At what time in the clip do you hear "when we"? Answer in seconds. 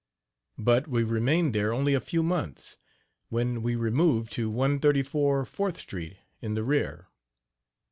3.29-3.75